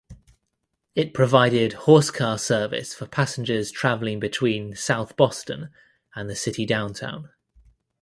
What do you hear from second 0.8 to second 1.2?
It